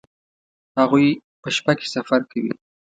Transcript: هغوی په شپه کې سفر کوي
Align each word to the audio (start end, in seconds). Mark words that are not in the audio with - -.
هغوی 0.79 1.07
په 1.41 1.49
شپه 1.55 1.73
کې 1.79 1.87
سفر 1.95 2.21
کوي 2.31 2.53